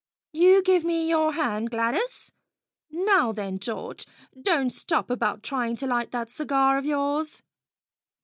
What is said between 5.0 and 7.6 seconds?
about trying to light that cigar of yours."